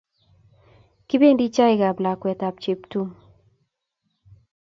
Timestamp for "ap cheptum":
2.47-3.07